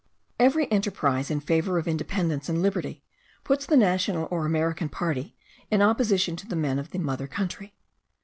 Every 0.39 0.65
enterprise 0.71 1.29
in 1.29 1.41
favour 1.41 1.77
of 1.77 1.87
independence 1.87 2.49
and 2.49 2.59
liberty 2.59 3.03
puts 3.43 3.67
the 3.67 3.77
national 3.77 4.27
or 4.31 4.47
American 4.47 4.89
party 4.89 5.35
in 5.69 5.83
opposition 5.83 6.35
to 6.37 6.47
the 6.47 6.55
men 6.55 6.79
of 6.79 6.89
the 6.89 6.97
mother 6.97 7.27
country. 7.27 7.75